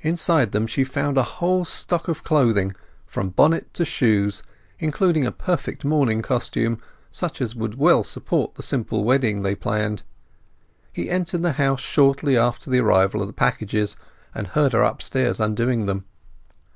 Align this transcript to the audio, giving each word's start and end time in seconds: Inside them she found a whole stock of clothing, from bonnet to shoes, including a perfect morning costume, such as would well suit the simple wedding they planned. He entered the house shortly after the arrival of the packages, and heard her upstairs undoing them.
Inside 0.00 0.52
them 0.52 0.68
she 0.68 0.84
found 0.84 1.18
a 1.18 1.24
whole 1.24 1.64
stock 1.64 2.06
of 2.06 2.22
clothing, 2.22 2.76
from 3.04 3.30
bonnet 3.30 3.74
to 3.74 3.84
shoes, 3.84 4.44
including 4.78 5.26
a 5.26 5.32
perfect 5.32 5.84
morning 5.84 6.22
costume, 6.22 6.80
such 7.10 7.40
as 7.40 7.56
would 7.56 7.74
well 7.74 8.04
suit 8.04 8.54
the 8.54 8.62
simple 8.62 9.02
wedding 9.02 9.42
they 9.42 9.56
planned. 9.56 10.04
He 10.92 11.10
entered 11.10 11.42
the 11.42 11.54
house 11.54 11.80
shortly 11.80 12.36
after 12.38 12.70
the 12.70 12.78
arrival 12.78 13.20
of 13.22 13.26
the 13.26 13.32
packages, 13.32 13.96
and 14.32 14.46
heard 14.46 14.72
her 14.72 14.84
upstairs 14.84 15.40
undoing 15.40 15.86
them. 15.86 16.04